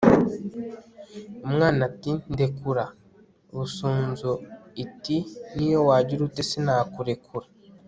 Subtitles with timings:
[1.47, 2.85] umwana ati ndekura!
[3.55, 4.31] busunzu
[4.83, 7.47] itin'iyo wagira ute sinakurekura